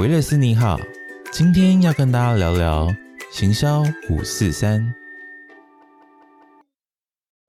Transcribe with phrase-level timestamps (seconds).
[0.00, 0.78] 维勒斯你好，
[1.30, 2.88] 今天要跟大家聊聊
[3.30, 4.94] 行销五四三，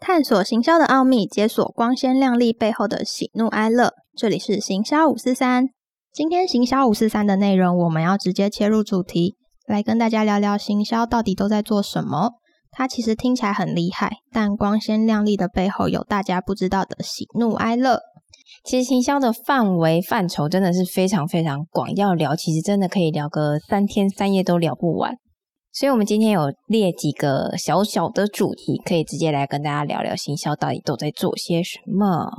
[0.02, 3.94] 探索行销的奥秘，解锁光鲜亮丽背后的喜怒哀乐。
[4.18, 5.69] 这里是行销五四三，
[6.12, 12.31] 今天行销五四三的内容，我们要直接切入主题，来跟大家聊聊行销到底都在做什么。
[12.70, 18.02] 它其实听起来很厉害，但光鲜亮丽的背后有大家不知道的喜怒哀乐。
[18.63, 25.14] 其实行销的范围范畴真的是非常非常广，要聊其实真的可以聊个三天三夜都聊不完。
[25.74, 32.30] 所以，我们今天有列几个小小的主题，可以直接来跟大家聊聊行销到底都在做些什么。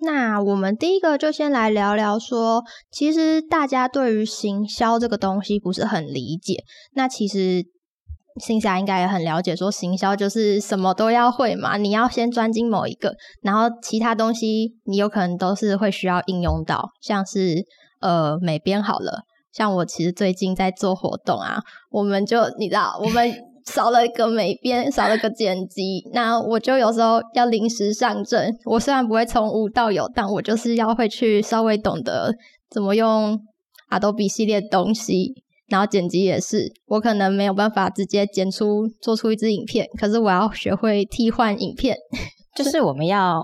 [0.00, 6.62] 那我们第一个就先来聊聊说，其实大家对于行销这个东西不是很理解。
[6.92, 7.73] 那其实。
[8.40, 17.64] 新霞应该也很了解，说行销就是什么都要会嘛，你要先专精某一个，然后其他东西你有可能都是会需要应用到，像是
[18.00, 21.60] 呃美编好了，像我其实最近在做活动啊，
[21.90, 23.32] 我们就你知道，我们
[23.66, 32.34] 少了一个美编，少了个剪辑，那我就有时候要临时上阵，我虽然不会从无到有，但我就是要会去稍微懂得
[32.68, 33.38] 怎么用
[33.90, 35.43] Adobe 系列东西。
[35.68, 41.96] 然后剪辑也是，我可能没有办法直接剪出做出一支影片，可是我要学会替换影片，
[42.54, 43.42] 就是我们要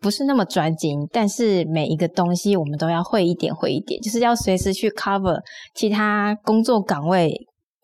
[0.00, 5.38] 不是那么专精，但是每一个东西我们都要会一点会一点，就是要随时去 cover
[5.74, 7.32] 其他工作岗位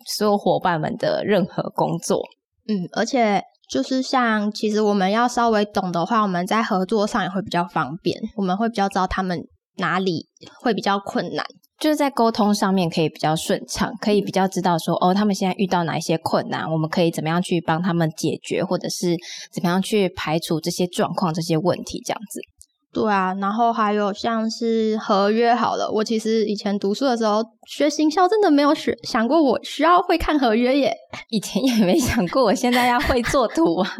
[0.06, 2.20] 所有伙伴们的任何工作。
[2.68, 9.40] 嗯，而且就是像其实我们要稍微懂的话，我们在合作上也会比较方便，我们会比较知道他们
[9.78, 10.28] 哪里
[10.60, 11.46] 会比较困难。
[11.83, 19.16] 就是在沟通上面可以比较顺畅，可以比较知道说哦，他们现在遇到哪一些困难，我们可以怎么样去帮他们解决，或者是
[19.52, 22.41] 怎么样去排除这些状况、这些问题，这样子。
[22.92, 30.94] 对啊，然后还有像是合约好了，我其实以前读书的时候学行销，真的没有学想过我需要会看合约耶，
[31.30, 33.89] 以前也没想过我现在要会做图啊。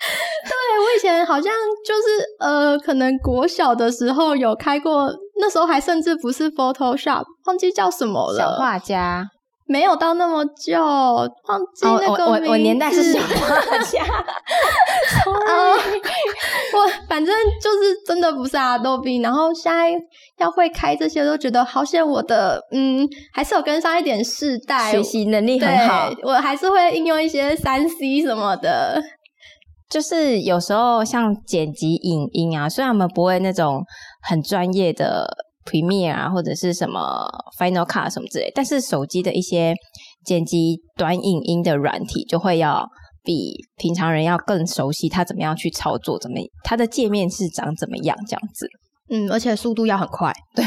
[0.00, 0.50] 对
[0.80, 1.52] 我以前好像
[1.86, 2.00] 就是
[2.40, 8.38] 呃，可能国小的时候有开过，那时候还甚至不是 Photoshop，忘记叫什么了。
[8.38, 9.26] 小画家
[9.66, 14.04] 没有到那么旧，忘记那个我我年代是小画家。
[16.72, 19.90] 我反正就是真的不是 Adobe，然后现在
[20.38, 29.02] 要会开这些，都觉得好像我的嗯，还是有跟上一点世代，学习能力很好，我还是会应用一些三 C 什么的。
[29.88, 33.82] 就是有时候像剪辑影音啊，虽然我们不会那种
[34.22, 35.26] 很专业的
[35.64, 37.26] Premiere 啊，或者是什么
[37.58, 39.74] Final Cut 什么之类，但是手机的一些
[40.24, 42.88] 剪辑短影音的软体，就会要
[43.22, 48.68] 比平常人要更熟悉它怎么样去操作，怎么它的界面是长怎么样这样子。
[49.10, 50.32] 嗯，而且速度要很快。
[50.54, 50.64] 对，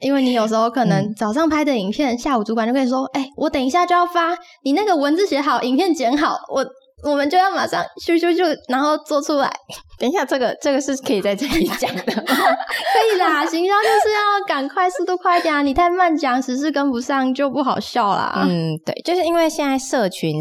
[0.00, 4.30] 因为你有时候可能早上拍的影片，下午主管就跟你说：“哎，我等一下就要发，
[4.64, 6.66] 你那个文字写好，影片剪好，我。”
[7.02, 9.52] 我们就要马上咻咻咻，然后做出来。
[9.98, 13.44] 等一下，这个这个是可以在这里讲的， 可以啦。
[13.46, 15.62] 行销就是要赶快，速度快点啊！
[15.62, 18.42] 你太慢讲，时事跟不上就不好笑啦。
[18.44, 20.34] 嗯，对，就是因为现在社群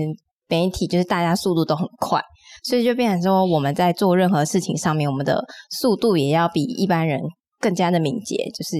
[0.47, 2.19] 媒体就是大家速度都很快，
[2.63, 7.19] 所以就变成说我们在做任何事情上面，我们的速度也要比一般人
[7.59, 8.77] 更加的敏捷，就是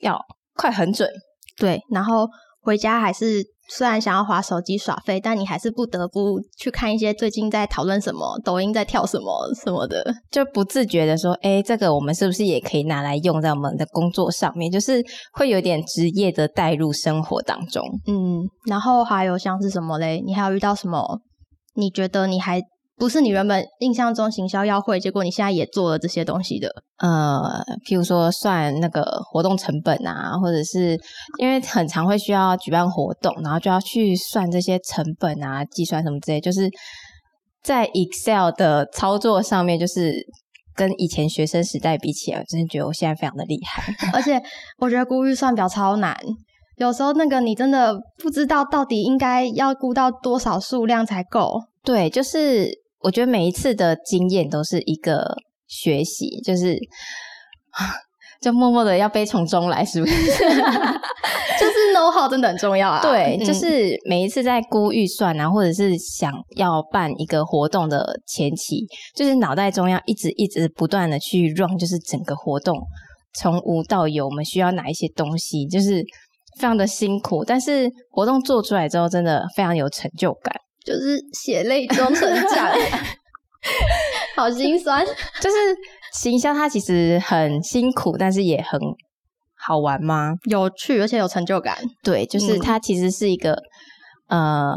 [0.00, 0.18] 要
[0.54, 1.08] 快很准。
[1.56, 2.26] 对，然后
[2.60, 3.44] 回家还是。
[3.72, 9.30] 虽然想要划手机耍废，但你还是不得不去看一些最近在讨论什么、抖音在跳什么
[9.62, 15.00] 什么的，就不自觉的说：“哎，这个我们是不是也可以拿来用在我们的工作上面？”就是
[15.34, 17.80] 会有点职业的带入生活当中。
[18.08, 20.20] 嗯，然后还有像是什么嘞？
[20.26, 21.20] 你还有遇到什么？
[21.76, 22.60] 你觉得你还？
[23.00, 26.68] 不是你原本印象中行销要会，结果你现在也做了这些东西的。
[26.98, 27.40] 呃，
[27.88, 31.00] 譬如说算那个活动成本啊，或者是
[31.38, 36.38] 因为很常会需要举办活动，然后就要去算这些成本啊，计算什么之类。
[36.42, 36.68] 就是
[37.62, 40.12] 在 Excel 的操作上面，就是
[40.74, 43.82] 跟以前学生时代比起来，真的觉得我现在非常的厉害。
[44.12, 44.38] 而且
[44.76, 46.14] 我觉得估预算表超难，
[46.76, 51.62] 有时候那个你真的不知道到底应该要估到多少数量才够。
[51.82, 52.78] 对，就是。
[53.00, 55.34] 我觉得每一次的经验都是一个
[55.66, 56.78] 学习，就是
[58.40, 60.14] 就默默的要悲从中来，是不是？
[61.60, 63.02] 就是 know how 真的很重要啊。
[63.02, 72.78] 对，就是每一次在估预算啊，或者是想要办一个活动的前期，就是脑袋中要一直一直不断的去 run，就是整个活动
[73.34, 76.02] 从无到有，我们需要哪一些东西，就是
[76.58, 80.54] 非常的辛苦，但是活动做出来之后，真的非常有成就感。
[80.84, 82.72] 就是血泪中成长，
[84.36, 85.04] 好心酸。
[85.40, 85.56] 就是
[86.14, 88.80] 行销，它其实很辛苦，但是也很
[89.56, 90.34] 好玩吗？
[90.48, 91.78] 有趣而且有成就感。
[92.02, 93.56] 对，就是嗯它其实是一个、
[94.28, 94.74] 呃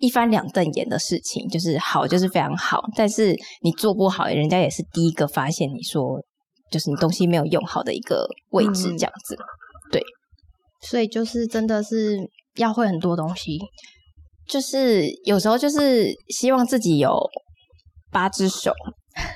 [0.00, 6.22] 一翻两瞪眼的事情，就是好就是非常好，但是你做不好，人家也是第一个发现你说
[6.70, 9.36] 就是你东西没有用好的一个位置嗯这样子。
[9.90, 10.00] 对
[10.82, 12.16] 所以就是真的是
[12.54, 13.58] 要会很多东西。
[14.48, 17.18] 就是有时候就是希望自己有
[18.10, 18.72] 八只手，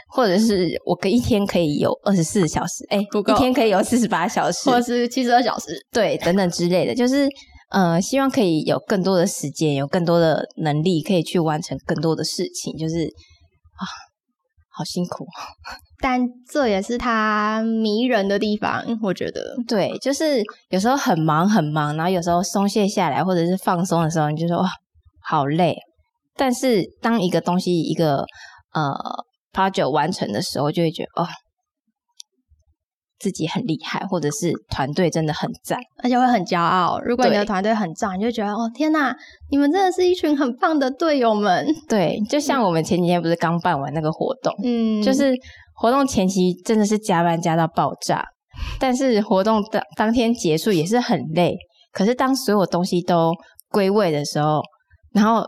[0.08, 7.28] 或者是我可一天可以有二十四小时，哎、不够一天可以有四十八小时，或者是七十二小时，对，等等之类的，就是
[7.70, 13.84] 呃，希望可以有更多的时间，有更多的能力，可以去完成更多的事情，就是啊，
[14.70, 15.26] 好辛苦。
[16.02, 16.20] 但
[16.50, 19.54] 这也是他迷人的地方，我觉得。
[19.68, 24.68] 对，就是有时候很忙很忙，然后有时候松懈下来或者是放松的时候，你就说哇，
[25.24, 25.76] 好累。
[26.36, 28.24] 但是当一个东西一个
[28.72, 28.92] 呃
[29.52, 31.28] project 完成的时候，就会觉得哦，
[33.18, 35.78] 自己很厉害，或者是团队真的很赞。
[36.02, 36.98] 而且会很骄傲。
[37.00, 39.14] 如果你的团队很赞，你就觉得哦天呐，
[39.50, 41.66] 你们真的是一群很棒的队友们。
[41.88, 45.32] 对，就像我们前几天不是刚办完那个活动，嗯，就是
[45.74, 48.24] 活动前期真的是加班加到爆炸，
[48.80, 51.54] 但是活动当当天结束也是很累。
[51.92, 53.32] 可是当所有东西都
[53.68, 54.62] 归位的时候，
[55.14, 55.44] 然后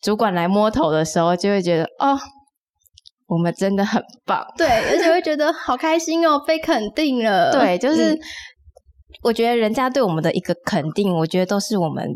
[0.00, 2.18] 主管来摸头的时候，就会觉得哦，
[3.26, 4.44] 我们真的很棒。
[4.56, 7.52] 对，而且会觉得好开心哦，被肯定了。
[7.52, 8.20] 对， 就是、嗯
[9.22, 12.06] 我觉得人家对我们的一个肯定，我觉得都是我们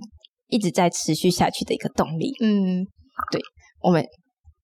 [0.49, 2.35] 一直在持续下去的一个动力。
[2.43, 2.85] 嗯，
[3.31, 3.41] 对
[3.81, 4.05] 我们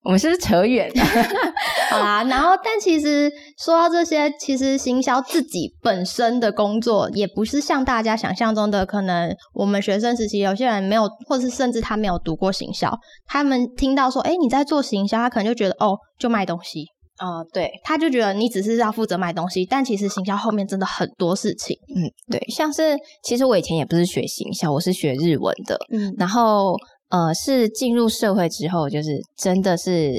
[0.05, 1.03] 我们是不是扯远了？
[1.91, 2.23] 好啦。
[2.25, 12.93] 然后，但其实说到这些，其实行销自己本身的工作，也不是像大家想象中的，可能我们学生时期有些人没有，或是甚至他没有读过行销，
[13.27, 16.87] 他们听到说，哎，你在做行销，他可能就觉得哦，就卖东西。
[17.21, 21.79] 哦，对，他就觉得你只是要负责卖东西，但其实行销后面真的很多事情。
[21.95, 25.79] 嗯，对，像是其实我以前也不是学行销，我是学日文的。
[25.93, 26.75] 嗯然后
[27.15, 30.13] 呃，是进入社会之后，就是真的是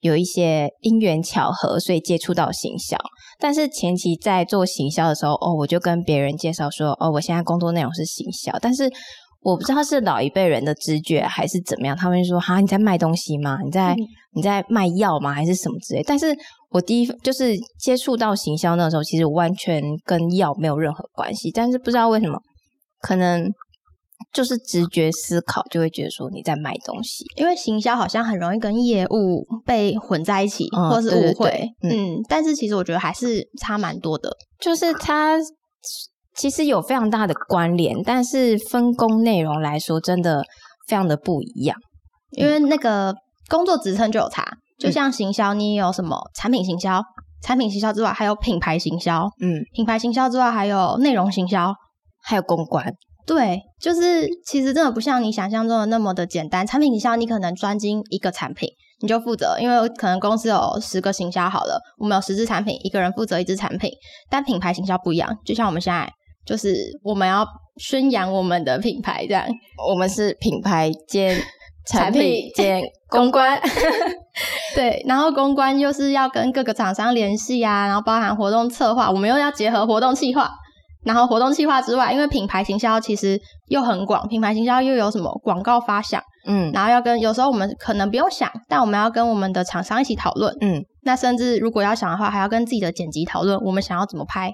[0.00, 2.96] 有一些因缘巧合，所以接触到行销。
[3.38, 8.90] 但是前期在做行销的时候，哦，我就跟别人介绍说，哦，我现在工作内容是行销，但是
[9.42, 13.58] 我不知道是老一辈人的直觉还是怎么样，他们就说，哈，你在卖东西吗？
[13.62, 13.98] 你在、嗯
[14.32, 15.34] 你在卖药吗？
[15.34, 16.02] 还是什么之类？
[16.04, 16.26] 但是
[16.70, 22.38] 我第一就是接触到行销那时候，其实完全跟药没有任何关系，但是不知道为什么，
[23.00, 23.52] 可能
[24.32, 27.24] 就是直觉思考就会觉得说你在卖东西。
[27.36, 31.50] 因为行销好像很容易跟业务被混在一起，嗯或是误会。
[31.80, 34.30] 对嗯，但是其实我觉得还是差蛮多的。
[34.60, 35.36] 就是它
[36.34, 40.42] 其实有非常大的关联，但是分工内容来说，真的
[40.86, 41.76] 非常的不一样。
[42.32, 43.14] 因为那个
[43.48, 44.46] 工作职称就有差，
[44.78, 47.02] 就嗯像行销，你有什么产品行销，
[47.42, 51.74] 产品行销之外还有品牌行销，嗯，品牌行销之外还有内容行销。
[52.22, 52.84] 还有公关，
[53.32, 56.66] 对，就是其实真的不像你想象中的那么的简单。
[56.66, 58.68] 产品营销你可能专精一个产品，
[59.00, 63.88] 你就负责，因为可能公司有十个行销好了，我们有十支产品，一个人负责一支产品。
[64.28, 66.12] 但品牌行销不一样，就像我们现在
[66.44, 66.74] 就是
[67.04, 67.46] 我们要
[67.76, 69.46] 宣扬我们的品牌这样。
[69.88, 71.40] 我们是品牌兼
[71.86, 73.60] 产产品品兼 公关。
[74.74, 80.50] 对，然后公关又是要跟各个厂商联系啊，然后包含活动策划，我们又要结合活动企划。
[81.04, 86.70] 然后活动企划之外，因为品牌行销其实又很广，品牌行销又有什么广告发想，嗯。
[86.72, 90.54] 然后要跟有时候我们可能不用想，但我们要跟我们的厂商一起讨论。
[90.60, 94.52] 嗯，那甚至如果要想的话，还要跟自己的剪辑讨论，我们想要怎么拍，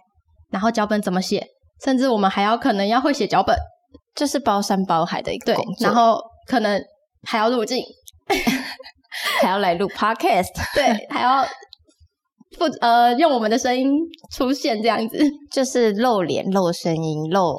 [0.51, 1.45] 然后脚本怎么写，
[1.85, 3.57] 甚至我们还要可能要会写脚本，
[4.15, 6.81] 就是包山包海的一个对工，作，然后可能
[7.25, 7.83] 还要录镜，
[9.41, 11.45] 还要来录 podcast， 对，还要
[12.59, 13.91] 负呃用我们的声音
[14.35, 15.19] 出现这样子，
[15.53, 17.57] 就是露脸、露声音、露，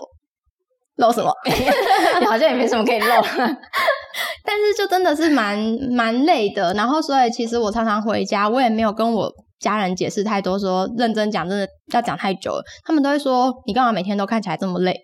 [0.97, 1.31] 露什么？
[2.27, 3.07] 好像也没什么可以露。
[4.43, 5.57] 但是就真的是蛮
[5.91, 14.95] 蛮累的，然后所以其实我常常回家，我也没有跟我家人解释太多，说认真讲真的要讲太久了，他们都会说你干嘛每天都看起来这么累？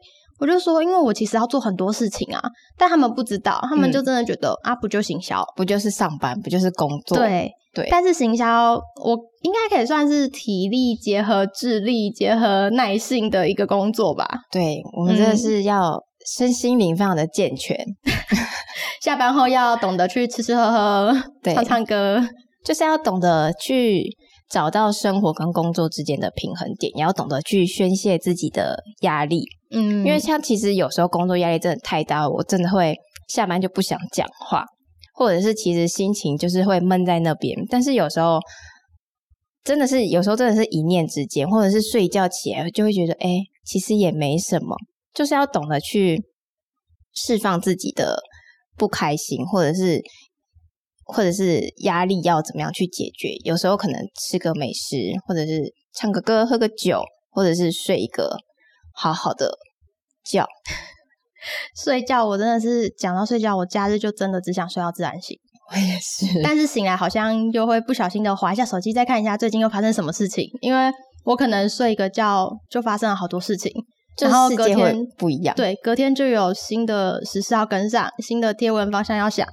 [0.43, 2.41] 我就说因为我其实要做很多事情啊，
[2.77, 7.17] 但他们不知道，他们就真的觉得、啊不就行销，不就是上班，不就是工作？
[7.17, 7.49] 对。
[7.73, 14.27] 对，但是行销，我应该可以算是体力结合智力结合耐性的一个工作吧。
[14.51, 15.99] 对我们真的嗯是要
[16.37, 17.75] 身心灵非常的健全，
[19.01, 22.21] 下班后要懂得去吃吃喝喝，对唱唱歌，
[22.63, 24.03] 就是要懂得去
[24.51, 29.45] 找到生活跟工作之间的平衡点，也要懂得去宣泄自己的压力。
[29.73, 32.95] 嗯，因为像其实有时候工作压力真的太大，我真的会
[33.27, 34.63] 下班就不想讲话，
[35.13, 37.55] 或者是其实心情就是会闷在那边。
[37.69, 38.39] 但是有时候
[39.63, 43.29] 真的是有时候真的是一念之间，或者是睡觉起来就会觉得，哎、
[43.65, 44.75] 其实也没什么，
[45.13, 46.21] 就是要懂得去
[47.13, 48.19] 释放自己的
[48.77, 50.01] 不开心，或者是
[51.05, 53.29] 或者是压力要怎么样去解决。
[53.43, 57.01] 有时候可能吃个美食，或者是唱个歌、喝个酒，
[57.31, 58.37] 或者是睡一个
[58.93, 59.57] 好好的
[60.23, 60.45] 觉。
[61.75, 65.37] 睡觉，我真的是讲到睡觉，我假日就真的只想睡到自然醒。
[65.69, 70.91] 我也是，但是醒来好像又会不小心的划一下手机，再看一下最近又发生什么事情，因为
[71.25, 73.71] 我可能睡一个觉就发生了好多事情，
[74.21, 79.45] 然后隔天不一样，对，隔天就有新的时事要跟上，新的贴文方向要想，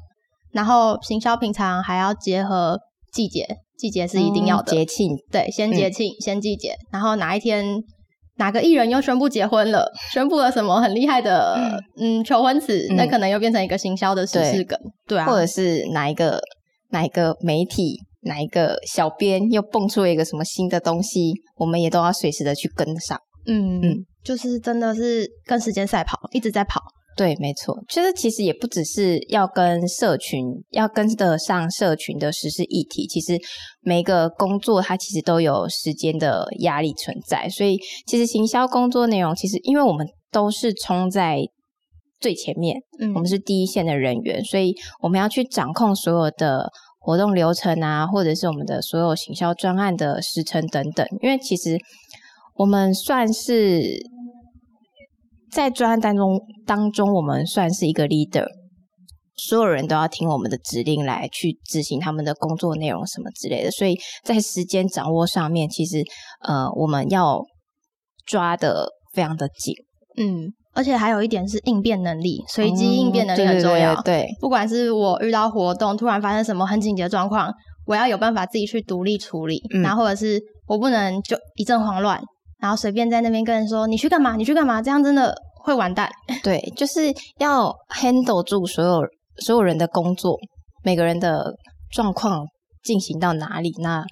[0.52, 2.78] 然后行销平常还要结合
[3.12, 7.82] 季节，季节是一定要的节庆，对，先节庆，先季节，然后哪一天。
[8.40, 9.86] 哪个艺人又宣布结婚了？
[10.12, 12.86] 宣布了什么很厉害的嗯求婚词？
[12.96, 16.40] 那可能又变成一个行销的时事梗，对啊，或者是哪一个
[16.88, 23.18] 哪一个媒体哪一个小编又蹦出了一个什么新的东西，我们也都要随时的去跟上。
[23.46, 26.80] 嗯嗯，就是真的是跟时间赛跑，一直在跑。
[27.16, 33.06] 对，没错，就是其实也不只是要跟社群，要跟得上社群的实施议题。
[33.06, 33.36] 其实
[33.82, 41.40] 每个工作它其实都有时间的压力存在，所以其实行销工作内容，其实因为我们都是冲在
[42.20, 51.06] 最前面，嗯，我们是第一线的人员，所以我们要去掌控所有的活动流程啊，或者是我们的所有行销专案的时程等等。
[51.20, 51.76] 因为其实
[52.54, 54.08] 我们算是。
[55.50, 58.46] 在专案当中，当中我们算是一个 leader，
[59.36, 66.02] 所有人都要听我们的指令来去执行他们的工作内容什么之类的，所以在时间掌握上面，其实
[66.46, 67.42] 呃我们要
[68.26, 69.74] 抓的非常的紧，
[70.18, 77.52] 嗯，而且还有一点是应变能力，随机应变能力很重要，对，不管是我遇到活动突然发生什么很紧急的状况，
[77.86, 82.22] 我要有办法自己去独立处理，然后或者是我不能就一阵慌乱。
[82.60, 84.36] 然后随便在那边跟人说你去干嘛？
[84.36, 84.82] 你去干嘛？
[84.82, 86.10] 这样真的会完蛋。
[86.42, 89.02] 对，就是要 handle 住所有
[89.38, 90.38] 所有人的工作，
[90.84, 91.54] 每个人的
[91.90, 92.44] 状况
[92.82, 94.04] 进行到哪里，那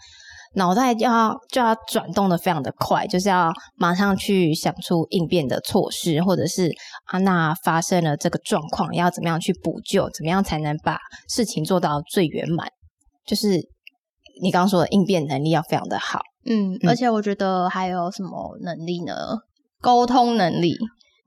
[0.54, 6.70] 脑袋就要就要转动的非常的快，就是要马上去想出应变的措施，或者是
[7.04, 10.08] 啊，那发生了这个状况，要怎么样去补救？
[10.10, 12.66] 怎么样才能把事情做到最圆满？
[13.26, 13.60] 就是
[14.42, 16.20] 你刚刚说的应变能力要非常的好。
[16.48, 19.14] 嗯，而且我觉得还有什么能力呢？
[19.80, 20.74] 沟通能力，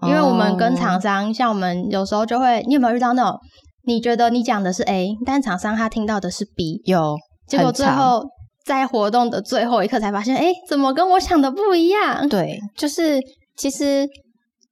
[0.08, 3.40] 因为我们跟厂商，像我们有时候就会，你有没有遇到那种，
[3.86, 7.16] 你觉得你讲的是 A，但厂商他听到的是 B，有，
[7.48, 8.24] 结果最后
[8.66, 12.28] 在活动的最后一刻才发现，哎，怎么跟我想的不一样？
[12.28, 13.20] 对，就是
[13.56, 14.08] 其实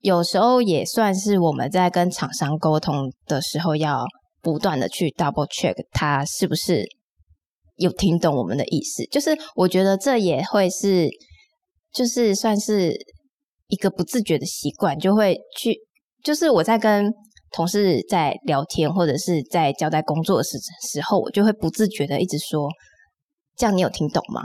[0.00, 4.04] 有时候也算是我们在跟厂商沟通的时候，要
[4.42, 6.84] 不断的去 double check 他是不是。
[7.80, 11.08] 有听懂我们的意思，就是我觉得这也会是，
[11.90, 12.94] 就是算是
[13.68, 15.74] 一个不自觉的习惯，就会去，
[16.22, 17.10] 就是我在跟
[17.50, 20.58] 同事在聊天或者是在交代工作的时
[20.92, 22.68] 时候，我就会不自觉的一直说，
[23.56, 24.42] 这样你有听懂吗？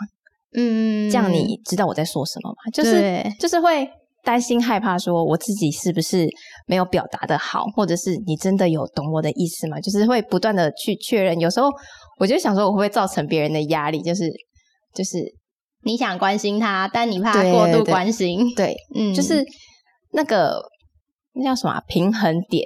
[0.56, 2.72] 嗯，这样你知道我在说什么吗？
[2.74, 3.86] 就是就是会
[4.24, 6.26] 担心害怕说我自己是不是
[6.68, 9.78] 没有表达的好，或者是你真的有懂我的意思吗？
[9.82, 11.70] 就是会不断的去确认，有时候。
[12.18, 14.02] 我就想说，我会不会造成别人的压力？
[14.02, 14.32] 就是
[14.94, 15.18] 就是
[15.84, 18.54] 你想关心他，但你怕过度关心。
[18.56, 19.44] 对，嗯，就是
[20.14, 20.62] 那个
[21.34, 22.66] 那叫什么平衡点，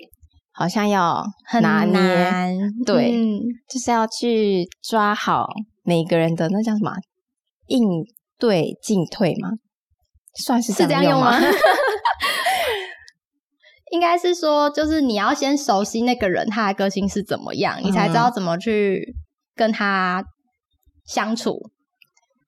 [0.51, 1.25] 好像要
[1.61, 2.57] 拿捏。
[2.85, 3.11] 对，
[3.67, 5.47] 就是要去抓好
[5.83, 6.91] 每个人的那叫什么
[7.67, 7.81] 应
[8.37, 9.49] 对进退吗？
[10.45, 11.37] 算是这样用吗？
[13.91, 19.15] 应该是说，就是你要先熟悉那个人他的个性是怎么样，你才知道怎么去。
[19.59, 20.23] 跟他
[21.05, 21.59] 相处，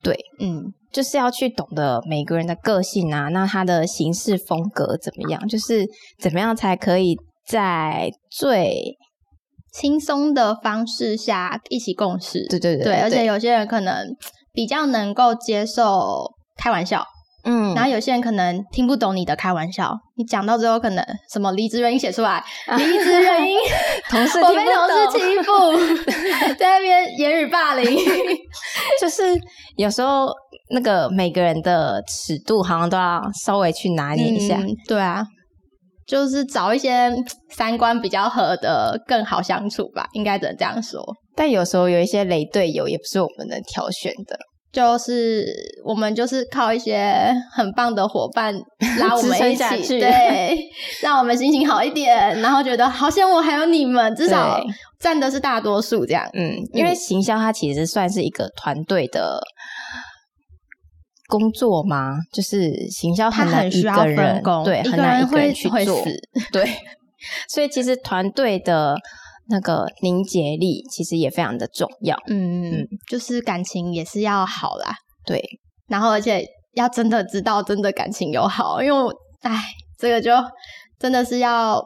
[0.01, 0.63] 对，嗯，
[0.93, 5.45] 就是要去懂得每个人的个性啊，那他的行事风格怎么样？
[5.49, 5.85] 就是
[6.17, 8.95] 怎么样才可以在最
[9.73, 12.47] 轻松的方式下一起共事？
[12.49, 14.07] 对对对，对而且有些人可能
[14.53, 17.05] 比较能够接受开玩笑。
[17.43, 22.43] 嗯，然后有些人可能听不懂你的开玩笑，你讲到最后可能什么离职原因写出来，
[22.77, 23.57] 离职原因，
[24.09, 27.83] 同事我被同事欺负， 在那边言语霸凌，
[29.01, 29.23] 就是
[29.75, 30.27] 有时候
[30.69, 34.57] 那个每个人的尺度好像都要稍微去拿捏一下，
[34.87, 35.25] 对啊，
[36.05, 37.11] 就是找一些
[37.49, 41.01] 三观比较合的更好相处吧，应该只能这样说。
[41.35, 44.37] 但有时候有一些雷队友也不是我们能挑选的。
[44.71, 45.45] 就是
[45.83, 48.53] 我们就是靠一些很棒的伙伴
[48.99, 50.57] 拉我们一起，对，
[51.01, 54.63] 让我们心情好一点，然后觉得好像我还有你们，至少
[54.99, 56.25] 占的是大多数这样。
[56.33, 59.41] 嗯，因为行销它其实算是一个团队的
[61.27, 62.15] 工作嘛？
[62.31, 66.01] 就是行销很难一很需要个人工，对，很难一个个人会去做，
[66.51, 66.65] 对，
[67.49, 68.95] 所以其实团队的
[69.51, 72.17] 那个凝结力其实也非常的重要。
[72.27, 75.39] 嗯嗯，就是感情也是要好啦，对，
[75.87, 76.43] 然后而且
[76.73, 79.61] 要真的知道真的感情有好，因为我哎，
[79.99, 80.31] 这个就
[80.97, 81.83] 真的是要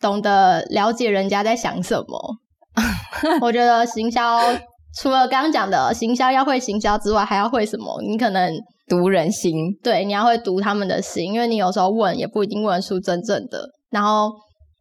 [0.00, 2.36] 懂得了解人家在想什么。
[3.40, 4.40] 我觉得行销
[4.96, 8.02] 除了刚刚讲的行销要会行销之外，还要会什么？
[8.02, 8.52] 你可能
[8.88, 13.68] 读人心，对你要会读他们的心，因为你有时候问也不一定问出真正的。
[13.90, 14.32] 然后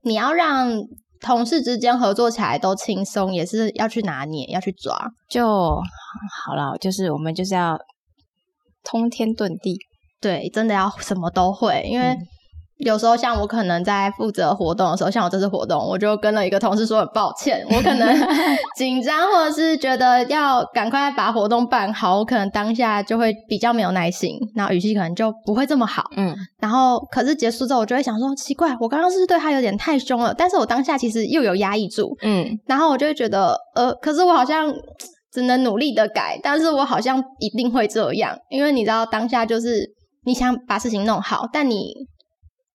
[0.03, 0.71] 你要让
[1.21, 4.97] 同事之间合作起来都轻松，也是要去拿捏，要去抓。
[5.29, 5.45] 就
[6.45, 7.77] 好了，就是我们就是要
[8.83, 9.77] 通天遁地，
[10.21, 12.17] 对，真的要什么都会，因为嗯
[12.79, 18.07] 有时候像我可能在负责活动的时候，像我这次活动，我就跟了一个同事说很抱歉，我可能
[18.77, 26.03] 紧张或者是觉得要赶快把活动办好，我可能当下就会比较没有耐心，然后语气可能就不会这么好。
[26.15, 30.33] 嗯，然后可是结束之后，我就会想说，奇怪，我刚刚是不是对他有点太凶了？
[30.33, 34.73] 但是我当下其实又有压抑住，嗯，然后我就会觉得，呃，可是我好像
[35.33, 39.85] 只能努力的改，但是我好像一定会这样，因为你知道当下就是
[40.25, 41.93] 你想把事情弄好，但你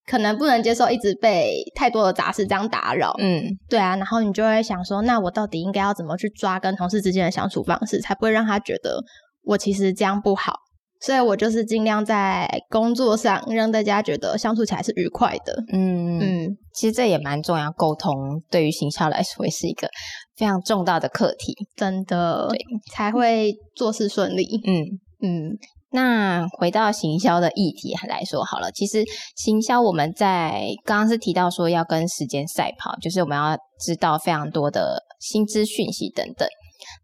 [0.06, 9.02] 可能不能接受一直被太多的杂事这样打扰，嗯，对啊，然后你就会想说，那我到底应该要怎么去抓跟同事之间的相处方式，才不会让他觉得
[9.42, 10.54] 我其实这样不好。
[11.00, 15.52] 所以我就是尽量在工作上让大家觉得相处起来是愉快的。
[15.70, 18.12] 嗯嗯，嗯，其实这也蛮重要，沟通
[18.50, 19.86] 对于行销来说也是一个
[20.34, 21.54] 非常重大的课题。
[21.76, 22.58] 真的对
[22.90, 24.44] 才会做事顺利。
[24.66, 24.80] 嗯，
[25.20, 25.50] 嗯，
[25.94, 29.04] 那回到行销的议题来说好了，其实
[29.36, 36.48] 行销我们在刚刚是提到说要跟时间赛跑，就是我们要知道非常多的新资讯息等等。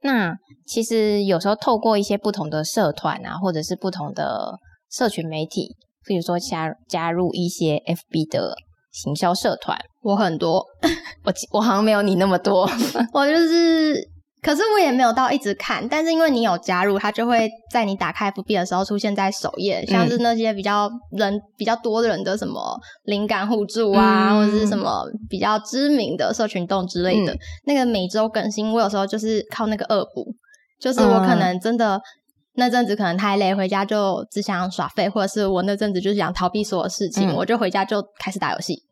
[0.03, 0.35] 那
[0.67, 4.59] 其实有时候透过一些不同的社团啊，或者是不同的
[4.91, 8.57] 社群媒体，比如说加加入一些 FB 的
[8.91, 10.67] 行销社团，我很多，
[11.23, 12.69] 我我好像没有你那么多，
[13.15, 13.95] 我就是，
[14.43, 30.35] 可是我也没有到一直看，但是因为你有加入，它就会在你打开 FB 的时候出现在首页，像是那些比较人比较多的人的什么灵感互助啊，嗯或者是什么比较知名的社群动之类的，嗯那个每周更新，我有时候就是靠那个恶补，
[30.81, 32.01] 就是我可能真的。
[32.55, 38.83] 那阵子可能太累，回家就只想耍废，或者是我那阵子就是想逃避所有事情，嗯我就回家就开始打游戏。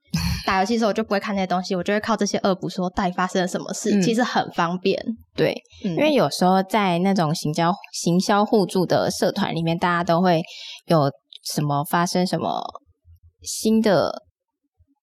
[0.49, 4.99] 打游戏的时候我就不会看那些东西，我就会靠这些恶补说到底发生了什么事，嗯其实很方便。
[5.37, 10.43] 对，嗯，因为有时候在那种行销行销互助的社团里面，大家都会
[10.87, 11.11] 有
[11.45, 12.63] 什么发生什么
[13.43, 14.23] 新的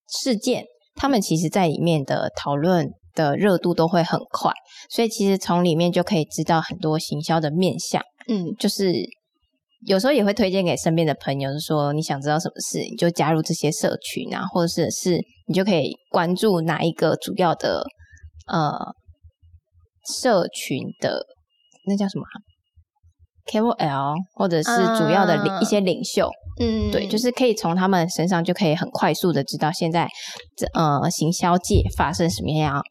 [0.09, 0.63] 事件，
[0.95, 4.51] 他们其实在里面的讨论的热度都会很快，
[4.89, 8.91] 所以其实从里面就可以知道很多行销的面向，嗯，就是。
[9.81, 17.83] 有时候也会推荐给身边的朋友，就说你想知道什么事，你就加入这些社群啊，或者是是你就可以关注哪一个主要的
[18.47, 18.71] 呃
[20.21, 21.25] 社群的
[21.87, 22.35] 那叫什么啊
[23.51, 26.29] ？KOL，或者是主要的一些领袖，
[26.59, 30.07] 嗯，对，就是可以从他们身上就可以很快速的知道现在
[30.55, 32.81] 这呃行销界发生什么样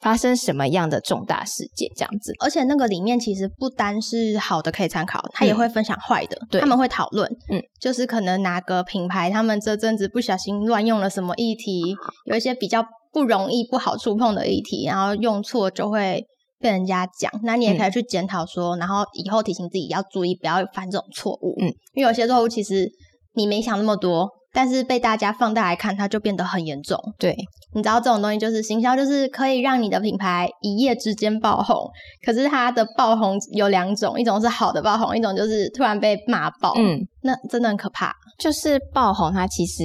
[0.00, 2.32] 发生什么样的重大事件这样子。
[2.40, 16.24] 而且那个里面其实不单是好的可以参考，他也会分享坏的，对他们会讨论，嗯，就是可能哪个品牌他们这阵子不小心乱用了什么议题，有一些比较不容易不好触碰的议题，然后用错就会
[16.58, 22.90] 被人家讲，那你也可以去检讨说，然后以后提醒自己要注意，不要犯这种错误，嗯，因为有些错误其实
[23.34, 24.28] 你没想那么多。
[24.52, 26.98] 但是被大家放大来看，它就变得很严重。
[27.18, 27.36] 对，
[27.74, 31.76] 你知道这种东西就是行销，就是可以让你的品牌一夜之间爆红。
[32.24, 36.72] 可是它的爆红有两种，一种是好的爆红，一种就是突然被骂爆。
[36.78, 38.14] 嗯，那真的很可怕。
[38.38, 39.84] 就是爆红，它其实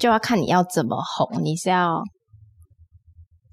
[0.00, 2.02] 就要看你要怎么红，你是要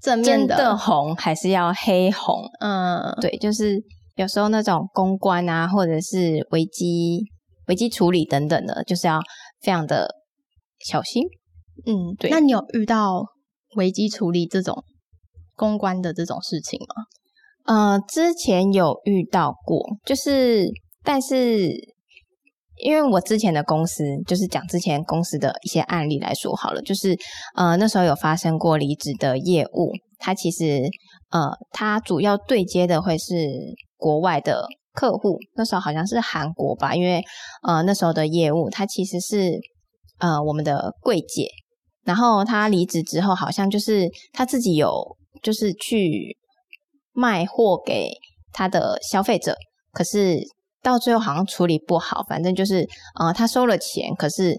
[0.06, 2.44] 正面真的，的红还是要黑红？
[2.60, 3.82] 嗯，对，就是
[4.14, 7.24] 有时候那种公关啊，或者是危机
[7.66, 9.20] 危机处理等等的，就是要
[9.60, 10.08] 非常的
[10.78, 11.24] 小心。
[11.86, 13.24] 嗯，对那你有遇到
[13.74, 14.84] 危机处理这种
[15.56, 17.04] 公关的这种事情吗？
[17.64, 20.68] 呃，之前有遇到过，就是
[21.02, 21.72] 但是
[22.82, 27.16] 因为我之前的公司，就是讲之前公司的一些案例来说好了，就是
[27.54, 30.88] 呃那时候有发生过离职的业务，它其实
[31.30, 33.34] 呃它主要对接的会是
[33.96, 37.22] 国外的客户，那时候好像是韩国吧，因为
[37.62, 39.58] 呃那时候的业务它其实是
[40.18, 41.48] 呃我们的柜姐，
[42.04, 46.36] 然后她离职之后，好像就是她自己有就是去
[47.12, 48.10] 卖货给
[48.52, 49.54] 他的消费者，
[49.92, 50.38] 可是
[50.86, 52.86] 到最后好像处理不好，反正就是
[53.18, 54.54] 呃，他收了钱，可是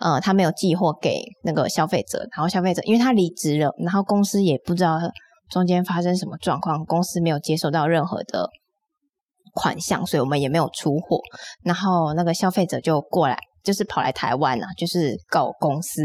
[0.00, 4.98] 呃，他没有寄货给那个消费者，然后消费者因为他离职了，然后公司也不知道
[5.50, 8.48] 中间发生什么状况，公司没有接收到任何的
[9.54, 11.20] 款项，所以我们也没有出货，
[11.62, 16.02] 然后那个消费者就过来，就是跑来台湾啊，就是告公司，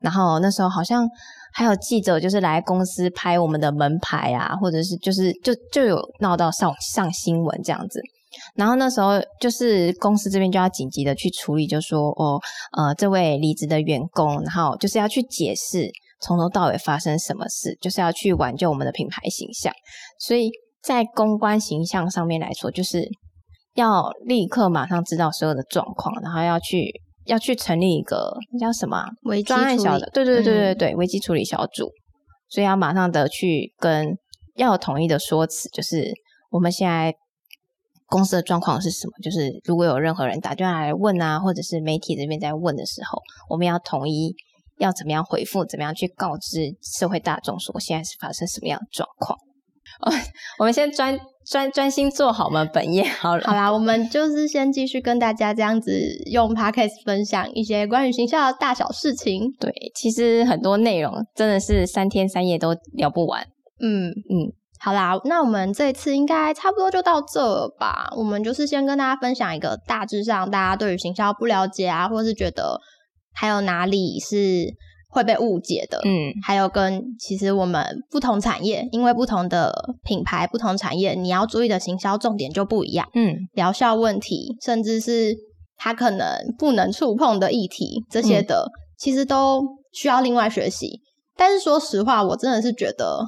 [0.00, 1.08] 然后那时候好像。
[1.50, 8.00] 还有记者就是来公司拍我们的门牌啊，或者是就是就就有闹到上上新闻这样子。
[8.54, 12.40] 然后那时候就是公司这边就要紧急的去处理，就说哦
[12.76, 19.72] 呃这位离职的员工，然后就是要去解释从头到尾发生什么事，就是要去挽救我们的品牌形象。
[20.18, 20.50] 所以
[20.82, 23.08] 在公关形象上面来说，就是
[23.74, 27.02] 要立刻马上知道所有的状况，然后要去。
[27.28, 31.92] 要去成立一个叫什么危机小的，对对对对对危机处理小组，
[32.48, 34.16] 所以要马上的去跟
[34.56, 36.10] 要有统一的说辞，就是
[36.50, 37.14] 我们现在
[38.08, 39.12] 公司的状况是什么？
[39.22, 44.34] 就是如果有任何人打电话来问啊，或者是媒体这边在问的时候，我们要统一
[44.78, 49.38] 要怎么样回复，怎么样去告知社会大众说现在是发生什么样的状况。
[50.00, 50.12] 哦，
[50.58, 53.42] 我们先专专专心做好我们本业好了。
[53.44, 55.90] 好啦，我们就是先继续跟大家这样子
[56.30, 59.50] 用 podcast 分享一些关于行销的大小事情。
[59.58, 63.46] 对，其实很多内容真的是三天三夜都聊不完。
[63.80, 68.12] 嗯嗯，好啦，那我们这次应该差不多就到这吧。
[68.16, 72.80] 我们就是先跟大家分享一个大致上大家对于行销不了解啊，或是觉得
[73.34, 74.74] 还有哪里是。
[75.10, 79.72] 会被误解的，嗯，还有跟其实我们不同产业，因为不同的
[80.04, 85.34] 品牌、不同产业，你要注意的行销重点就不一样，嗯，疗效问题，甚至是
[85.78, 89.64] 它可能不能触碰的议题，这些的，其实都
[89.94, 91.00] 需要另外学习。
[91.34, 93.24] 但是说实话，我真的是觉得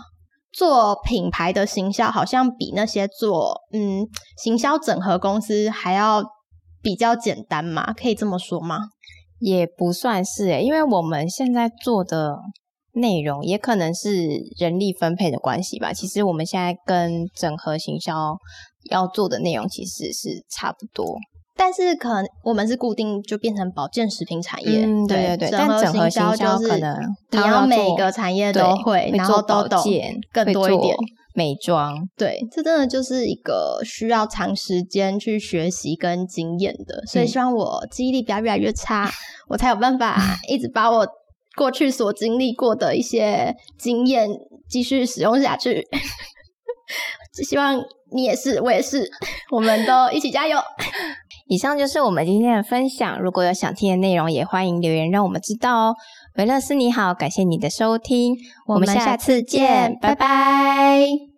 [0.53, 6.23] 做品牌的行销，好像比那些做嗯行销整合公司还要
[6.83, 7.93] 比较简单嘛？
[7.93, 8.79] 可以这么说吗？
[9.39, 12.37] 也不算是诶，因为我们现在做的
[12.93, 14.27] 内容也可能是
[14.59, 15.93] 人力分配的关系吧。
[15.93, 18.37] 其实我们现在跟整合行销
[18.91, 21.17] 要做的内容其实是差不多，
[21.63, 25.51] 但是可能我们是固定就变成保健食品产业，对对对。
[25.53, 26.97] 但整合行销可能
[27.33, 29.79] 你要每个产业都会，然后都懂
[30.33, 30.97] 更多一点。
[31.35, 39.11] 美妆，对，这真的就是一个需要长时间去学习跟经验的，所以希望我记忆力不要越来越差，
[39.49, 40.19] 我才有办法
[40.49, 41.07] 一直把我
[41.57, 44.31] 过去所经历过的一些经验
[44.67, 45.87] 继续使用下去。
[47.47, 47.81] 希望
[48.13, 49.09] 你也是，我也是，
[49.51, 50.59] 我们都一起加油。
[51.51, 55.97] 以上就是我们今天的分享，如果有想听的内容，也欢迎留言让我们知道哦。
[56.37, 58.37] 维勒斯你好，感谢你的收听，
[58.69, 61.30] 我们下次见，拜拜。